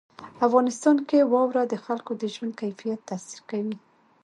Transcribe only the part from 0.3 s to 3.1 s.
افغانستان کې واوره د خلکو د ژوند کیفیت